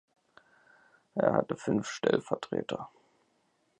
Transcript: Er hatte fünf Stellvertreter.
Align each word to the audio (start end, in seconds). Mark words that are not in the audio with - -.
Er 1.13 1.33
hatte 1.35 1.55
fünf 1.55 1.87
Stellvertreter. 1.87 2.89